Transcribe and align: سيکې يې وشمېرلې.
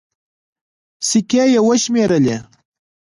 سيکې 1.07 1.43
يې 1.53 1.59
وشمېرلې. 1.67 2.37